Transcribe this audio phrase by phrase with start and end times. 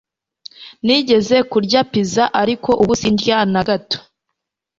[0.85, 3.97] Nigeze kurya pizza ariko ubu sindya na gato